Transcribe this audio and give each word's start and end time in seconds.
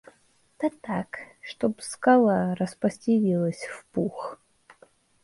Да 0.57 0.71
так, 0.81 1.19
чтоб 1.41 1.79
скала 1.79 2.55
распостелилась 2.55 3.65
в 3.67 3.85
пух. 3.91 4.39